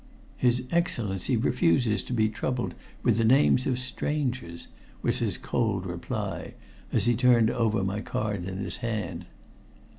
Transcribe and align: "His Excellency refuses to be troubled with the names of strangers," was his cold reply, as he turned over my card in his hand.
"His 0.37 0.63
Excellency 0.71 1.37
refuses 1.37 2.01
to 2.05 2.13
be 2.13 2.27
troubled 2.27 2.73
with 3.03 3.19
the 3.19 3.23
names 3.23 3.67
of 3.67 3.77
strangers," 3.77 4.67
was 5.03 5.19
his 5.19 5.37
cold 5.37 5.85
reply, 5.85 6.55
as 6.91 7.05
he 7.05 7.13
turned 7.15 7.51
over 7.51 7.83
my 7.83 8.01
card 8.01 8.45
in 8.45 8.57
his 8.57 8.77
hand. 8.77 9.27